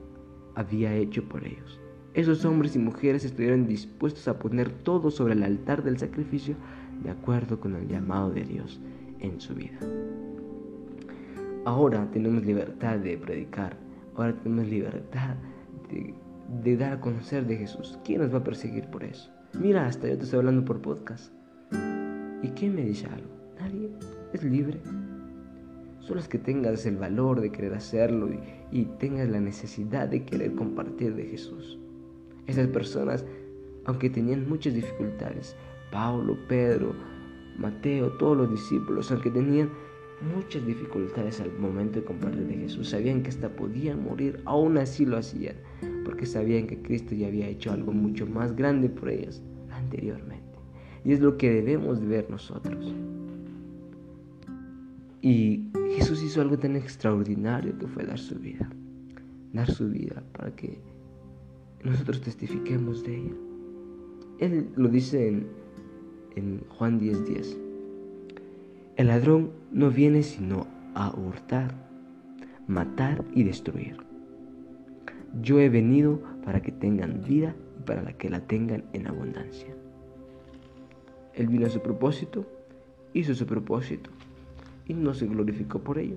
había 0.54 0.94
hecho 0.94 1.28
por 1.28 1.44
ellos. 1.44 1.80
Esos 2.16 2.46
hombres 2.46 2.74
y 2.74 2.78
mujeres 2.78 3.26
estuvieron 3.26 3.66
dispuestos 3.66 4.26
a 4.26 4.38
poner 4.38 4.70
todo 4.70 5.10
sobre 5.10 5.34
el 5.34 5.42
altar 5.42 5.82
del 5.82 5.98
sacrificio 5.98 6.56
de 7.04 7.10
acuerdo 7.10 7.60
con 7.60 7.74
el 7.74 7.88
llamado 7.88 8.30
de 8.30 8.42
Dios 8.42 8.80
en 9.20 9.38
su 9.38 9.54
vida. 9.54 9.78
Ahora 11.66 12.10
tenemos 12.12 12.42
libertad 12.46 12.96
de 13.00 13.18
predicar, 13.18 13.76
ahora 14.14 14.34
tenemos 14.34 14.66
libertad 14.66 15.34
de, 15.90 16.76
dar 16.78 16.94
a 16.94 17.00
conocer 17.02 17.46
de 17.46 17.58
Jesús. 17.58 17.98
¿Quién 18.02 18.22
nos 18.22 18.32
va 18.32 18.38
a 18.38 18.44
perseguir 18.44 18.86
por 18.86 19.04
eso? 19.04 19.30
Mira, 19.52 19.86
hasta 19.86 20.08
yo 20.08 20.16
te 20.16 20.24
estoy 20.24 20.38
hablando 20.38 20.64
por 20.64 20.80
podcast. 20.80 21.34
¿Y 22.42 22.48
quién 22.48 22.76
me 22.76 22.82
dice 22.86 23.08
algo? 23.08 23.28
Nadie. 23.60 23.90
Es 24.32 24.42
libre. 24.42 24.80
Solo 26.00 26.20
es 26.20 26.28
que 26.28 26.38
tengas 26.38 26.86
el 26.86 26.96
valor 26.96 27.42
de 27.42 27.52
querer 27.52 27.74
hacerlo 27.74 28.30
y, 28.32 28.38
y 28.72 28.86
tengas 28.98 29.28
la 29.28 29.40
necesidad 29.40 30.08
de 30.08 30.24
querer 30.24 30.54
compartir 30.54 31.14
de 31.14 31.26
Jesús. 31.26 31.78
Esas 32.46 32.68
personas, 32.68 33.24
aunque 33.84 34.10
tenían 34.10 34.48
muchas 34.48 34.74
dificultades, 34.74 35.56
Pablo, 35.90 36.36
Pedro, 36.48 36.94
Mateo, 37.58 38.10
todos 38.12 38.36
los 38.36 38.50
discípulos, 38.50 39.10
aunque 39.10 39.30
tenían 39.30 39.70
muchas 40.34 40.64
dificultades 40.66 41.40
al 41.40 41.52
momento 41.58 42.00
de 42.00 42.06
compartir 42.06 42.46
de 42.46 42.54
Jesús, 42.54 42.90
sabían 42.90 43.22
que 43.22 43.30
hasta 43.30 43.48
podían 43.48 44.02
morir, 44.02 44.40
aún 44.44 44.78
así 44.78 45.04
lo 45.04 45.16
hacían, 45.16 45.56
porque 46.04 46.26
sabían 46.26 46.66
que 46.66 46.80
Cristo 46.80 47.14
ya 47.14 47.28
había 47.28 47.48
hecho 47.48 47.72
algo 47.72 47.92
mucho 47.92 48.26
más 48.26 48.54
grande 48.56 48.88
por 48.88 49.10
ellos 49.10 49.42
anteriormente. 49.70 50.44
Y 51.04 51.12
es 51.12 51.20
lo 51.20 51.36
que 51.36 51.50
debemos 51.50 52.00
de 52.00 52.06
ver 52.06 52.30
nosotros. 52.30 52.94
Y 55.22 55.70
Jesús 55.96 56.22
hizo 56.22 56.40
algo 56.40 56.58
tan 56.58 56.76
extraordinario 56.76 57.78
que 57.78 57.86
fue 57.86 58.04
dar 58.04 58.18
su 58.18 58.36
vida. 58.36 58.68
Dar 59.52 59.70
su 59.70 59.88
vida 59.88 60.22
para 60.32 60.54
que 60.54 60.80
nosotros 61.86 62.20
testifiquemos 62.20 63.02
de 63.02 63.16
ella. 63.16 63.34
Él 64.38 64.68
lo 64.76 64.88
dice 64.88 65.28
en 66.34 66.60
Juan 66.68 67.00
10:10. 67.00 67.56
El 68.96 69.08
ladrón 69.08 69.50
no 69.72 69.90
viene 69.90 70.22
sino 70.22 70.66
a 70.94 71.14
hurtar, 71.14 71.74
matar 72.66 73.24
y 73.34 73.44
destruir. 73.44 73.98
Yo 75.42 75.60
he 75.60 75.68
venido 75.68 76.20
para 76.44 76.62
que 76.62 76.72
tengan 76.72 77.22
vida 77.22 77.54
y 77.78 77.82
para 77.82 78.16
que 78.16 78.30
la 78.30 78.40
tengan 78.40 78.84
en 78.92 79.06
abundancia. 79.06 79.74
Él 81.34 81.48
vino 81.48 81.66
a 81.66 81.70
su 81.70 81.80
propósito, 81.80 82.46
hizo 83.12 83.34
su 83.34 83.46
propósito 83.46 84.10
y 84.86 84.94
no 84.94 85.12
se 85.12 85.26
glorificó 85.26 85.80
por 85.80 85.98
ello. 85.98 86.16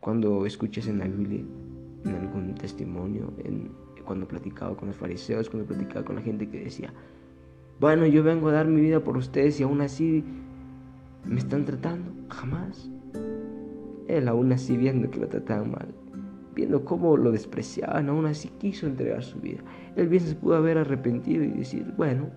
Cuando 0.00 0.44
escuchas 0.44 0.88
en 0.88 0.98
la 0.98 1.06
Biblia, 1.06 1.44
en 2.04 2.14
algún 2.14 2.54
testimonio, 2.54 3.32
en, 3.44 3.70
cuando 4.06 4.26
platicaba 4.26 4.74
con 4.76 4.88
los 4.88 4.96
fariseos, 4.96 5.50
cuando 5.50 5.68
platicaba 5.68 6.04
con 6.04 6.16
la 6.16 6.22
gente 6.22 6.48
que 6.48 6.64
decía, 6.64 6.94
bueno, 7.78 8.06
yo 8.06 8.22
vengo 8.22 8.48
a 8.48 8.52
dar 8.52 8.66
mi 8.66 8.80
vida 8.80 9.00
por 9.00 9.18
ustedes 9.18 9.60
y 9.60 9.64
aún 9.64 9.82
así 9.82 10.24
me 11.24 11.38
están 11.38 11.66
tratando. 11.66 12.10
Jamás. 12.30 12.90
Él 14.08 14.28
aún 14.28 14.52
así 14.52 14.76
viendo 14.76 15.10
que 15.10 15.18
lo 15.18 15.28
trataban 15.28 15.72
mal, 15.72 15.88
viendo 16.54 16.84
cómo 16.84 17.16
lo 17.16 17.32
despreciaban, 17.32 18.08
aún 18.08 18.26
así 18.26 18.48
quiso 18.58 18.86
entregar 18.86 19.22
su 19.22 19.40
vida. 19.40 19.60
Él 19.96 20.08
bien 20.08 20.22
se 20.22 20.34
pudo 20.34 20.56
haber 20.56 20.78
arrepentido 20.78 21.44
y 21.44 21.48
decir, 21.48 21.92
bueno, 21.96 22.30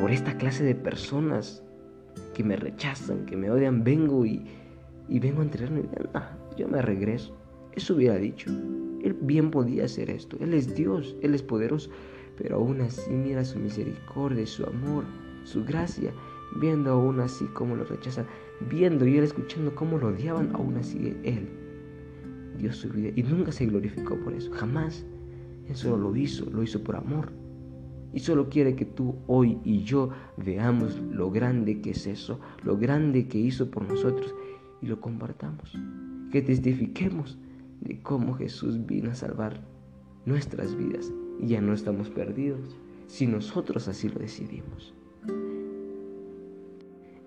por 0.00 0.10
esta 0.10 0.36
clase 0.36 0.64
de 0.64 0.74
personas 0.74 1.62
que 2.34 2.42
me 2.44 2.56
rechazan, 2.56 3.26
que 3.26 3.36
me 3.36 3.50
odian, 3.50 3.84
vengo 3.84 4.24
y, 4.24 4.46
vengo 5.08 5.40
a 5.40 5.44
entregar 5.44 5.70
mi 5.70 5.82
vida. 5.82 6.38
Yo 6.56 6.66
me 6.66 6.82
regreso. 6.82 7.37
Eso 7.78 7.94
hubiera 7.94 8.16
dicho. 8.16 8.50
Él 9.02 9.16
bien 9.22 9.50
podía 9.50 9.84
hacer 9.84 10.10
esto. 10.10 10.36
Él 10.40 10.52
es 10.52 10.74
Dios, 10.74 11.16
Él 11.22 11.34
es 11.34 11.42
poderoso 11.42 11.90
pero 12.38 12.56
aún 12.56 12.80
así 12.80 13.10
mira 13.10 13.44
su 13.44 13.58
misericordia, 13.58 14.46
su 14.46 14.64
amor, 14.64 15.04
su 15.42 15.64
gracia, 15.64 16.12
viendo 16.60 16.92
aún 16.92 17.20
así 17.20 17.44
cómo 17.46 17.74
lo 17.74 17.84
rechazan, 17.84 18.26
viendo 18.70 19.06
y 19.06 19.18
él 19.18 19.24
escuchando 19.24 19.74
cómo 19.74 19.98
lo 19.98 20.08
odiaban, 20.08 20.50
aún 20.54 20.76
así 20.76 21.16
él 21.24 21.48
dio 22.56 22.72
su 22.72 22.88
vida 22.90 23.10
y 23.14 23.22
nunca 23.24 23.50
se 23.50 23.66
glorificó 23.66 24.16
por 24.20 24.32
eso, 24.32 24.50
jamás. 24.52 25.04
Él 25.68 25.76
solo 25.76 25.98
lo 25.98 26.16
hizo, 26.16 26.48
lo 26.50 26.62
hizo 26.62 26.82
por 26.82 26.96
amor. 26.96 27.30
Y 28.14 28.20
solo 28.20 28.48
quiere 28.48 28.74
que 28.74 28.86
tú 28.86 29.16
hoy 29.26 29.58
y 29.64 29.82
yo 29.82 30.10
veamos 30.38 30.98
lo 31.10 31.30
grande 31.30 31.82
que 31.82 31.90
es 31.90 32.06
eso, 32.06 32.40
lo 32.62 32.78
grande 32.78 33.28
que 33.28 33.38
hizo 33.38 33.70
por 33.70 33.86
nosotros 33.86 34.34
y 34.80 34.86
lo 34.86 34.98
compartamos. 35.00 35.76
Que 36.32 36.40
testifiquemos 36.40 37.38
de 37.80 38.00
cómo 38.02 38.34
Jesús 38.34 38.86
vino 38.86 39.10
a 39.10 39.14
salvar 39.14 39.60
nuestras 40.24 40.76
vidas 40.76 41.12
y 41.40 41.48
ya 41.48 41.60
no 41.60 41.72
estamos 41.72 42.10
perdidos 42.10 42.76
si 43.06 43.26
nosotros 43.26 43.88
así 43.88 44.08
lo 44.08 44.18
decidimos. 44.18 44.94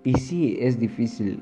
Y 0.04 0.14
sí, 0.14 0.56
es 0.58 0.78
difícil 0.78 1.40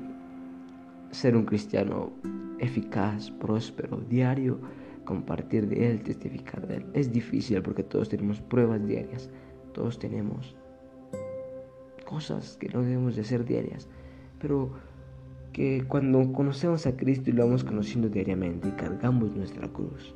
ser 1.11 1.35
un 1.35 1.45
cristiano 1.45 2.11
eficaz, 2.59 3.31
próspero, 3.31 4.01
diario, 4.09 4.59
compartir 5.03 5.67
de 5.67 5.91
Él, 5.91 6.03
testificar 6.03 6.67
de 6.67 6.77
Él. 6.77 6.85
Es 6.93 7.11
difícil 7.11 7.61
porque 7.61 7.83
todos 7.83 8.09
tenemos 8.09 8.39
pruebas 8.39 8.85
diarias, 8.85 9.29
todos 9.73 9.97
tenemos 9.97 10.55
cosas 12.05 12.57
que 12.57 12.69
no 12.69 12.81
debemos 12.81 13.15
de 13.15 13.21
hacer 13.21 13.45
diarias, 13.45 13.87
pero 14.39 14.71
que 15.53 15.83
cuando 15.87 16.31
conocemos 16.31 16.85
a 16.87 16.95
Cristo 16.95 17.29
y 17.29 17.33
lo 17.33 17.45
vamos 17.45 17.63
conociendo 17.63 18.09
diariamente 18.09 18.69
y 18.69 18.71
cargamos 18.71 19.35
nuestra 19.35 19.67
cruz, 19.67 20.15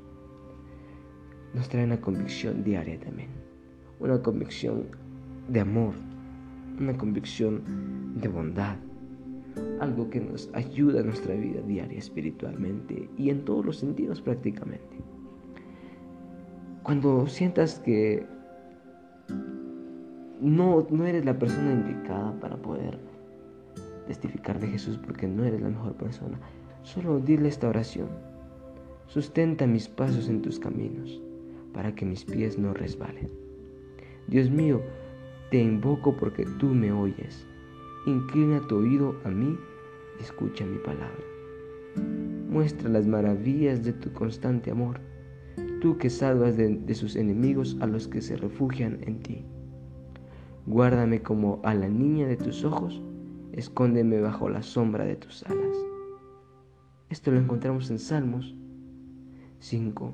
nos 1.54 1.70
trae 1.70 1.86
una 1.86 2.00
convicción 2.00 2.64
diaria 2.64 3.00
también. 3.00 3.30
Una 4.00 4.22
convicción 4.22 4.88
de 5.48 5.60
amor, 5.62 5.94
una 6.80 6.98
convicción 6.98 7.62
de 8.20 8.28
bondad, 8.28 8.78
algo 9.80 10.10
que 10.10 10.20
nos 10.20 10.50
ayuda 10.54 11.00
en 11.00 11.08
nuestra 11.08 11.34
vida 11.36 11.62
diaria 11.62 11.98
espiritualmente 11.98 13.10
y 13.18 13.30
en 13.30 13.46
todos 13.46 13.66
los 13.66 13.78
sentidos 13.78 14.22
prácticamente. 14.22 14.98
Cuando 16.84 17.28
sientas 17.28 17.80
que 17.80 18.26
no, 20.42 20.86
no 20.90 21.06
eres 21.06 21.26
la 21.26 21.40
persona 21.40 21.72
indicada 21.74 22.40
para 22.40 22.58
poder 22.58 23.00
testificar 24.06 24.60
de 24.60 24.68
Jesús 24.68 24.98
porque 24.98 25.28
no 25.28 25.44
eres 25.44 25.62
la 25.62 25.70
mejor 25.70 25.94
persona, 25.96 26.40
solo 26.84 27.20
dile 27.20 27.50
esta 27.50 27.70
oración. 27.70 28.10
Sustenta 29.08 29.68
mis 29.68 29.88
pasos 29.88 30.30
en 30.30 30.42
tus 30.42 30.60
caminos 30.60 31.22
para 31.74 31.94
que 31.94 32.06
mis 32.06 32.26
pies 32.26 32.58
no 32.58 32.74
resbalen. 32.74 33.30
Dios 34.28 34.50
mío, 34.50 34.82
te 35.52 35.62
invoco 35.62 36.16
porque 36.16 36.46
tú 36.60 36.68
me 36.68 36.92
oyes. 36.92 37.46
Inclina 38.08 38.62
tu 38.68 38.78
oído 38.78 39.16
a 39.24 39.30
mí 39.30 39.58
escucha 40.20 40.66
mi 40.66 40.78
palabra. 40.78 41.24
Muestra 42.50 42.90
las 42.90 43.08
maravillas 43.08 43.84
de 43.84 43.94
tu 43.94 44.12
constante 44.14 44.72
amor, 44.72 45.00
tú 45.82 45.98
que 45.98 46.10
salvas 46.10 46.58
de, 46.58 46.76
de 46.76 46.96
sus 46.96 47.16
enemigos 47.16 47.78
a 47.82 47.88
los 47.88 48.08
que 48.08 48.22
se 48.22 48.36
refugian 48.36 49.00
en 49.02 49.20
ti. 49.20 49.46
Guárdame 50.66 51.22
como 51.22 51.60
a 51.64 51.74
la 51.74 51.88
niña 51.88 52.28
de 52.28 52.38
tus 52.38 52.64
ojos, 52.64 53.02
escóndeme 53.56 54.20
bajo 54.20 54.50
la 54.50 54.62
sombra 54.62 55.06
de 55.06 55.16
tus 55.16 55.44
alas. 55.46 55.78
Esto 57.10 57.32
lo 57.32 57.40
encontramos 57.40 57.90
en 57.90 58.00
Salmos 58.00 58.54
5, 59.60 60.14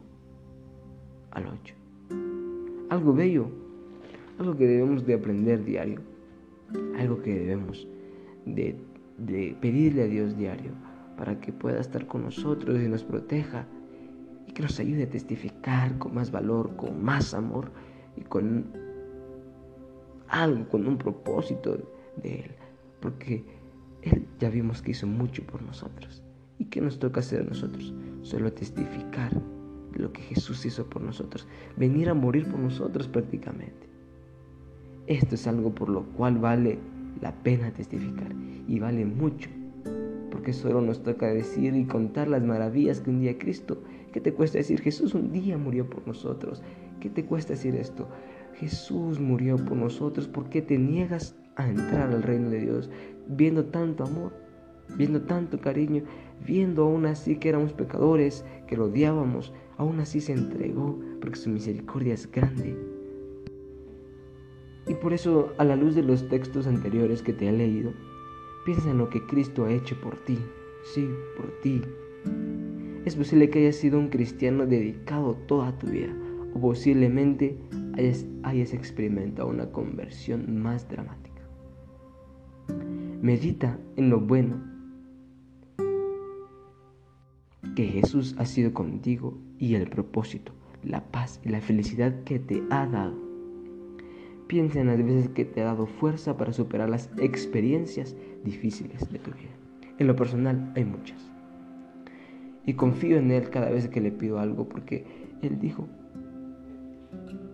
al 1.31 1.47
8. 1.47 1.75
Algo 2.89 3.13
bello, 3.13 3.47
algo 4.37 4.55
que 4.55 4.67
debemos 4.67 5.05
de 5.05 5.15
aprender 5.15 5.63
diario, 5.63 6.01
algo 6.97 7.21
que 7.21 7.33
debemos 7.33 7.87
de, 8.45 8.75
de 9.17 9.57
pedirle 9.59 10.03
a 10.03 10.07
Dios 10.07 10.37
diario 10.37 10.71
para 11.17 11.39
que 11.39 11.51
pueda 11.51 11.79
estar 11.79 12.05
con 12.07 12.23
nosotros 12.23 12.79
y 12.79 12.87
nos 12.87 13.03
proteja 13.03 13.65
y 14.47 14.51
que 14.51 14.61
nos 14.61 14.79
ayude 14.79 15.03
a 15.03 15.09
testificar 15.09 15.97
con 15.97 16.13
más 16.13 16.31
valor, 16.31 16.75
con 16.75 17.03
más 17.03 17.33
amor 17.33 17.71
y 18.17 18.21
con 18.21 18.65
algo, 20.27 20.67
con 20.69 20.87
un 20.87 20.97
propósito 20.97 21.77
de 22.17 22.41
Él. 22.41 22.51
Porque 23.01 23.43
Él 24.01 24.27
ya 24.39 24.49
vimos 24.49 24.81
que 24.81 24.91
hizo 24.91 25.07
mucho 25.07 25.43
por 25.43 25.61
nosotros. 25.61 26.23
¿Y 26.57 26.65
qué 26.65 26.79
nos 26.79 26.99
toca 26.99 27.19
hacer 27.19 27.41
a 27.41 27.45
nosotros? 27.45 27.93
Solo 28.21 28.53
testificar 28.53 29.31
lo 29.93 30.11
que 30.13 30.21
Jesús 30.21 30.65
hizo 30.65 30.89
por 30.89 31.01
nosotros, 31.01 31.47
venir 31.77 32.09
a 32.09 32.13
morir 32.13 32.47
por 32.47 32.59
nosotros 32.59 33.07
prácticamente. 33.07 33.89
Esto 35.07 35.35
es 35.35 35.47
algo 35.47 35.73
por 35.73 35.89
lo 35.89 36.03
cual 36.13 36.37
vale 36.37 36.79
la 37.21 37.33
pena 37.43 37.73
testificar 37.73 38.33
y 38.67 38.79
vale 38.79 39.05
mucho, 39.05 39.49
porque 40.29 40.53
solo 40.53 40.81
nos 40.81 41.03
toca 41.03 41.27
decir 41.27 41.75
y 41.75 41.85
contar 41.85 42.27
las 42.27 42.43
maravillas 42.43 43.01
que 43.01 43.09
un 43.09 43.19
día 43.19 43.37
Cristo, 43.37 43.81
¿qué 44.13 44.21
te 44.21 44.33
cuesta 44.33 44.57
decir? 44.57 44.81
Jesús 44.81 45.13
un 45.13 45.31
día 45.31 45.57
murió 45.57 45.89
por 45.89 46.07
nosotros. 46.07 46.61
¿Qué 46.99 47.09
te 47.09 47.25
cuesta 47.25 47.53
decir 47.53 47.75
esto? 47.75 48.07
Jesús 48.55 49.19
murió 49.19 49.57
por 49.57 49.75
nosotros, 49.75 50.27
¿por 50.27 50.49
qué 50.49 50.61
te 50.61 50.77
niegas 50.77 51.35
a 51.55 51.69
entrar 51.69 52.11
al 52.11 52.23
reino 52.23 52.49
de 52.49 52.59
Dios 52.59 52.89
viendo 53.27 53.65
tanto 53.65 54.03
amor, 54.03 54.33
viendo 54.97 55.21
tanto 55.21 55.59
cariño, 55.59 56.03
viendo 56.45 56.83
aún 56.83 57.05
así 57.05 57.37
que 57.37 57.49
éramos 57.49 57.73
pecadores, 57.73 58.45
que 58.67 58.77
lo 58.77 58.85
odiábamos, 58.85 59.53
aún 59.77 59.99
así 59.99 60.21
se 60.21 60.33
entregó 60.33 60.99
porque 61.19 61.37
su 61.37 61.49
misericordia 61.49 62.13
es 62.13 62.29
grande? 62.31 62.77
Y 64.87 64.95
por 64.95 65.13
eso, 65.13 65.53
a 65.57 65.63
la 65.63 65.75
luz 65.75 65.95
de 65.95 66.03
los 66.03 66.27
textos 66.27 66.67
anteriores 66.67 67.21
que 67.21 67.33
te 67.33 67.47
he 67.47 67.51
leído, 67.51 67.93
piensa 68.65 68.89
en 68.89 68.97
lo 68.97 69.09
que 69.09 69.25
Cristo 69.27 69.65
ha 69.65 69.71
hecho 69.71 69.99
por 70.01 70.17
ti, 70.25 70.37
sí, 70.93 71.07
por 71.37 71.51
ti. 71.61 71.81
Es 73.05 73.15
posible 73.15 73.49
que 73.49 73.59
hayas 73.59 73.75
sido 73.75 73.99
un 73.99 74.09
cristiano 74.09 74.65
dedicado 74.65 75.35
toda 75.47 75.77
tu 75.77 75.87
vida, 75.87 76.13
o 76.53 76.59
posiblemente 76.59 77.57
hayas, 77.93 78.25
hayas 78.43 78.73
experimentado 78.73 79.49
una 79.49 79.71
conversión 79.71 80.61
más 80.61 80.89
dramática. 80.89 81.30
Medita 83.21 83.77
en 83.97 84.09
lo 84.09 84.19
bueno 84.19 84.59
que 87.75 87.85
Jesús 87.85 88.35
ha 88.39 88.47
sido 88.47 88.73
contigo 88.73 89.37
y 89.59 89.75
el 89.75 89.87
propósito, 89.87 90.53
la 90.83 91.03
paz 91.11 91.39
y 91.45 91.49
la 91.49 91.61
felicidad 91.61 92.23
que 92.23 92.39
te 92.39 92.63
ha 92.71 92.87
dado. 92.87 93.13
Piensa 94.47 94.81
en 94.81 94.87
las 94.87 94.97
veces 94.97 95.29
que 95.29 95.45
te 95.45 95.61
ha 95.61 95.65
dado 95.65 95.85
fuerza 95.85 96.35
para 96.35 96.51
superar 96.51 96.89
las 96.89 97.11
experiencias 97.17 98.15
difíciles 98.43 99.07
de 99.11 99.19
tu 99.19 99.29
vida. 99.29 99.51
En 99.99 100.07
lo 100.07 100.15
personal 100.15 100.73
hay 100.75 100.85
muchas. 100.85 101.31
Y 102.65 102.73
confío 102.73 103.17
en 103.17 103.29
Él 103.29 103.51
cada 103.51 103.69
vez 103.69 103.87
que 103.87 104.01
le 104.01 104.11
pido 104.11 104.39
algo 104.39 104.67
porque 104.67 105.05
Él 105.43 105.59
dijo 105.59 105.87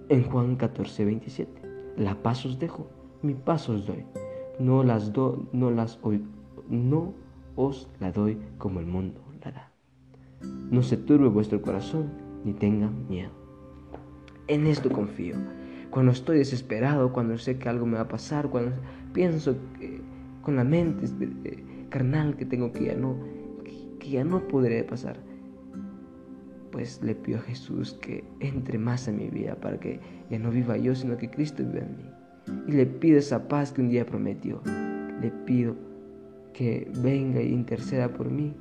en 0.08 0.24
Juan 0.24 0.56
14, 0.56 1.04
27, 1.04 1.62
la 1.98 2.16
paz 2.24 2.46
os 2.46 2.58
dejo, 2.58 2.90
mi 3.22 3.34
paz 3.34 3.68
os 3.68 3.86
doy. 3.86 4.06
No 4.60 4.84
las, 4.84 5.14
do, 5.14 5.48
no 5.54 5.72
las 5.72 6.00
no 6.70 7.14
os 7.56 7.90
la 8.00 8.12
doy 8.12 8.38
como 8.58 8.80
el 8.80 8.86
mundo 8.86 9.22
la 9.44 9.52
da. 9.52 9.72
No 10.72 10.84
se 10.84 10.98
turbe 10.98 11.28
vuestro 11.28 11.62
corazón 11.62 12.12
ni 12.44 12.54
tenga 12.54 12.90
miedo. 13.10 13.32
En 14.48 14.66
esto 14.66 14.90
confío 14.90 15.36
cuando 15.90 16.12
estoy 16.12 16.38
desesperado, 16.40 17.14
cuando 17.14 17.38
sé 17.38 17.58
que 17.58 17.70
algo 17.70 17.86
me 17.86 17.96
va 17.96 18.02
a 18.02 18.08
pasar, 18.08 18.50
cuando 18.50 18.76
pienso 19.14 19.56
con 20.42 20.56
la 20.56 20.64
mente 20.64 21.08
carnal 21.90 22.36
que 22.36 22.46
tengo 22.46 22.72
que 22.72 22.86
ya 22.86 22.96
no, 22.96 23.16
que 24.00 24.10
ya 24.10 24.24
no 24.24 24.48
podré 24.48 24.84
pasar, 24.84 25.18
pues 26.72 27.02
le 27.02 27.16
pido 27.16 27.40
a 27.40 27.42
Jesús 27.42 27.94
que 27.94 28.24
entre 28.40 28.78
más 28.78 29.08
en 29.08 29.18
mi 29.18 29.30
vida 29.30 29.56
para 29.56 29.80
que 29.80 30.00
ya 30.30 30.38
no 30.40 30.52
viva 30.52 30.78
yo, 30.78 30.94
sino 30.94 31.18
que 31.18 31.30
Cristo 31.30 31.64
viva 31.64 31.86
en 31.86 31.98
mí. 31.98 32.10
Y 32.68 32.72
le 32.72 32.86
pido 32.86 33.18
esa 33.20 33.48
paz 33.48 33.72
que 33.72 33.82
un 33.82 33.90
día 33.90 34.06
prometió. 34.06 34.62
Le 35.22 35.32
pido 35.46 35.76
que 36.54 36.90
venga 37.02 37.42
y 37.42 37.54
interceda 37.54 38.10
por 38.10 38.30
mí. 38.30 38.54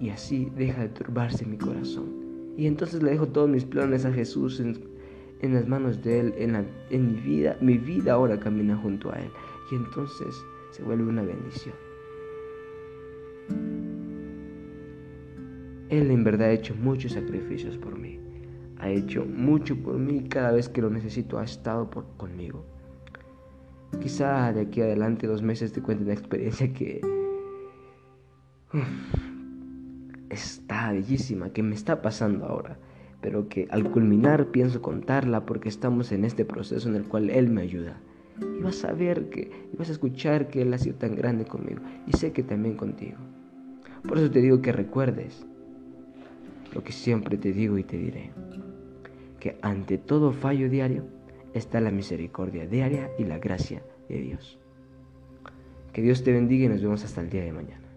Y 0.00 0.10
así 0.10 0.50
deja 0.56 0.82
de 0.82 0.88
turbarse 0.88 1.46
mi 1.46 1.56
corazón. 1.56 2.22
Y 2.56 2.66
entonces 2.66 3.02
le 3.02 3.12
dejo 3.12 3.28
todos 3.28 3.48
mis 3.48 3.64
planes 3.64 4.04
a 4.04 4.12
Jesús 4.12 4.60
en, 4.60 4.76
las 5.54 5.66
manos 5.66 6.02
de 6.02 6.20
Él, 6.20 6.34
en, 6.36 6.66
en 6.90 7.06
mi 7.06 7.20
vida. 7.20 7.56
Mi 7.60 7.78
vida 7.78 8.14
ahora 8.14 8.38
camina 8.38 8.76
junto 8.76 9.12
a 9.12 9.18
Él. 9.18 9.30
Y 9.70 9.76
entonces 9.76 10.34
se 10.70 10.82
vuelve 10.82 11.04
una 11.04 11.22
bendición. 11.22 11.74
Él 15.88 16.10
en 16.10 16.24
verdad 16.24 16.48
ha 16.48 16.52
hecho 16.52 16.74
muchos 16.74 17.12
sacrificios 17.12 17.76
por 17.76 17.98
mí. 17.98 18.18
Ha 18.82 18.90
hecho 18.90 19.24
mucho 19.24 19.76
por 19.76 19.96
mí 19.96 20.24
cada 20.24 20.50
vez 20.50 20.68
que 20.68 20.82
lo 20.82 20.90
necesito 20.90 21.38
ha 21.38 21.44
estado 21.44 21.88
por, 21.88 22.04
conmigo. 22.16 22.66
Quizá 24.00 24.52
de 24.52 24.62
aquí 24.62 24.80
adelante 24.80 25.28
dos 25.28 25.40
meses 25.40 25.72
te 25.72 25.80
cuente 25.80 26.02
una 26.02 26.14
experiencia 26.14 26.72
que 26.72 27.00
está 30.30 30.90
bellísima, 30.90 31.50
que 31.50 31.62
me 31.62 31.76
está 31.76 32.02
pasando 32.02 32.44
ahora, 32.44 32.76
pero 33.20 33.48
que 33.48 33.68
al 33.70 33.88
culminar 33.88 34.46
pienso 34.46 34.82
contarla 34.82 35.46
porque 35.46 35.68
estamos 35.68 36.10
en 36.10 36.24
este 36.24 36.44
proceso 36.44 36.88
en 36.88 36.96
el 36.96 37.04
cual 37.04 37.30
Él 37.30 37.50
me 37.50 37.62
ayuda. 37.62 38.00
Y 38.40 38.62
vas 38.64 38.84
a 38.84 38.92
ver 38.92 39.30
que, 39.30 39.68
y 39.72 39.76
vas 39.76 39.90
a 39.90 39.92
escuchar 39.92 40.48
que 40.48 40.62
Él 40.62 40.74
ha 40.74 40.78
sido 40.78 40.96
tan 40.96 41.14
grande 41.14 41.44
conmigo 41.44 41.82
y 42.08 42.16
sé 42.16 42.32
que 42.32 42.42
también 42.42 42.76
contigo. 42.76 43.18
Por 44.08 44.18
eso 44.18 44.28
te 44.28 44.40
digo 44.40 44.60
que 44.60 44.72
recuerdes 44.72 45.46
lo 46.74 46.82
que 46.82 46.90
siempre 46.90 47.36
te 47.36 47.52
digo 47.52 47.78
y 47.78 47.84
te 47.84 47.96
diré, 47.96 48.32
que 49.42 49.58
ante 49.60 49.98
todo 49.98 50.30
fallo 50.30 50.70
diario 50.70 51.02
está 51.52 51.80
la 51.80 51.90
misericordia 51.90 52.64
diaria 52.64 53.10
y 53.18 53.24
la 53.24 53.38
gracia 53.38 53.82
de 54.08 54.20
Dios. 54.20 54.56
Que 55.92 56.00
Dios 56.00 56.22
te 56.22 56.30
bendiga 56.30 56.66
y 56.66 56.68
nos 56.68 56.80
vemos 56.80 57.02
hasta 57.02 57.22
el 57.22 57.28
día 57.28 57.42
de 57.42 57.52
mañana. 57.52 57.88